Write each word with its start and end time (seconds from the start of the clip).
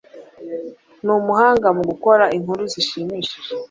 Ni 1.03 1.11
umuhanga 1.19 1.67
mu 1.77 1.83
gukora 1.89 2.23
inkuru 2.37 2.63
zishimishije. 2.73 3.51